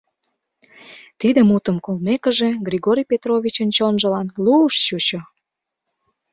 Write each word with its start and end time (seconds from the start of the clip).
Тиде 1.19 1.39
мутым 1.49 1.77
колмекыже, 1.85 2.49
Григорий 2.67 3.09
Петровичын 3.11 3.69
чонжылан 3.77 4.27
лу-уш 4.43 4.75
чучо. 4.87 5.19